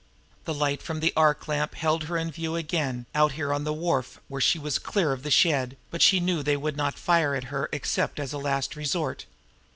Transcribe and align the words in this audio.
The 0.45 0.53
light 0.55 0.81
from 0.81 0.99
the 0.99 1.13
arc 1.15 1.47
lamp 1.47 1.75
held 1.75 2.05
her 2.05 2.17
in 2.17 2.31
view 2.31 2.55
again 2.55 3.05
out 3.13 3.33
here 3.33 3.53
on 3.53 3.65
the 3.65 3.71
wharf 3.71 4.19
where 4.29 4.41
she 4.41 4.57
was 4.57 4.79
clear 4.79 5.11
of 5.11 5.21
the 5.21 5.29
shed; 5.29 5.77
but 5.91 6.01
she 6.01 6.19
knew 6.19 6.41
they 6.41 6.57
would 6.57 6.75
not 6.75 6.97
fire 6.97 7.35
at 7.35 7.43
her 7.53 7.69
except 7.71 8.19
as 8.19 8.33
a 8.33 8.39
last 8.39 8.75
resort. 8.75 9.27